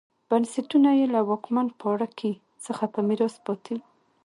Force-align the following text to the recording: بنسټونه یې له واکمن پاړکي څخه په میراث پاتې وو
بنسټونه 0.29 0.89
یې 0.99 1.05
له 1.13 1.19
واکمن 1.29 1.67
پاړکي 1.79 2.31
څخه 2.65 2.83
په 2.93 2.99
میراث 3.07 3.35
پاتې 3.45 3.73
وو 3.77 3.83